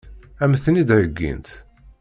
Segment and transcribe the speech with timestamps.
[0.43, 1.49] Ad m-ten-id-heggint?